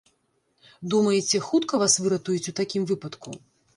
[0.93, 3.29] Думаеце, хутка вас выратуюць у такім выпадку?